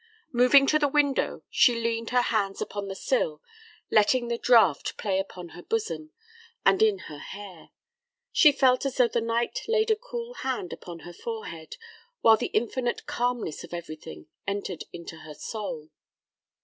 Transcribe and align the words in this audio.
Moving 0.31 0.65
to 0.65 0.79
the 0.79 0.87
window, 0.87 1.43
she 1.51 1.75
leaned 1.79 2.09
her 2.09 2.23
hands 2.23 2.59
upon 2.59 2.87
the 2.87 2.95
sill, 2.95 3.39
letting 3.91 4.29
the 4.29 4.37
draught 4.39 4.97
play 4.97 5.19
upon 5.19 5.49
her 5.49 5.61
bosom 5.61 6.09
and 6.65 6.81
in 6.81 6.97
her 7.07 7.19
hair. 7.19 7.69
She 8.31 8.51
felt 8.51 8.83
as 8.83 8.97
though 8.97 9.07
the 9.07 9.21
night 9.21 9.59
laid 9.67 9.91
a 9.91 9.95
cool 9.95 10.33
hand 10.33 10.73
upon 10.73 11.01
her 11.01 11.13
forehead, 11.13 11.77
while 12.21 12.35
the 12.37 12.47
infinite 12.47 13.05
calmness 13.05 13.63
of 13.63 13.75
everything 13.75 14.25
entered 14.47 14.85
into 14.91 15.17
her 15.17 15.35
soul. 15.35 15.91